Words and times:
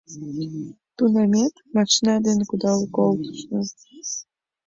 —Тунамет... 0.97 1.53
машина 1.75 2.15
дене 2.25 2.43
кудал 2.49 2.79
колтышна. 2.95 3.61